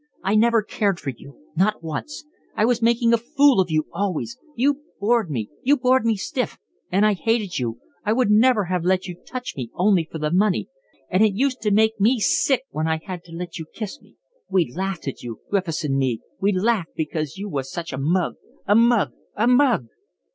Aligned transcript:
"I 0.23 0.33
never 0.33 0.63
cared 0.63 0.99
for 0.99 1.11
you, 1.11 1.37
not 1.55 1.83
once, 1.83 2.25
I 2.55 2.65
was 2.65 2.81
making 2.81 3.13
a 3.13 3.19
fool 3.19 3.59
of 3.61 3.69
you 3.69 3.85
always, 3.93 4.35
you 4.55 4.81
bored 4.99 5.29
me, 5.29 5.51
you 5.61 5.77
bored 5.77 6.07
me 6.07 6.15
stiff, 6.15 6.57
and 6.91 7.05
I 7.05 7.13
hated 7.13 7.59
you, 7.59 7.77
I 8.03 8.11
would 8.11 8.31
never 8.31 8.63
have 8.63 8.83
let 8.83 9.05
you 9.05 9.13
touch 9.23 9.55
me 9.55 9.69
only 9.75 10.09
for 10.11 10.17
the 10.17 10.31
money, 10.31 10.69
and 11.11 11.23
it 11.23 11.35
used 11.35 11.61
to 11.61 11.71
make 11.71 11.99
me 11.99 12.19
sick 12.19 12.63
when 12.71 12.87
I 12.87 12.97
had 13.05 13.23
to 13.25 13.31
let 13.31 13.59
you 13.59 13.65
kiss 13.75 14.01
me. 14.01 14.15
We 14.49 14.73
laughed 14.75 15.07
at 15.07 15.21
you, 15.21 15.41
Griffiths 15.51 15.83
and 15.83 15.97
me, 15.97 16.21
we 16.39 16.51
laughed 16.51 16.95
because 16.95 17.37
you 17.37 17.47
was 17.47 17.71
such 17.71 17.93
a 17.93 17.97
mug. 17.99 18.37
A 18.65 18.73
mug! 18.73 19.11
A 19.35 19.45
mug!" 19.45 19.85